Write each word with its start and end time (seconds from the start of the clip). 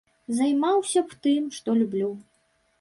Займаўся 0.37 1.05
б 1.11 1.19
тым, 1.27 1.43
што 1.61 1.79
люблю. 1.85 2.11